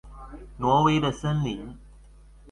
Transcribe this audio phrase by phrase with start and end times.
[0.57, 1.77] 挪威的森林